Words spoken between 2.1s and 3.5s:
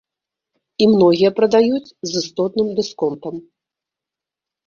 з істотным дысконтам.